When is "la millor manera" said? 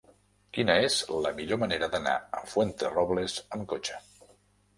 1.25-1.89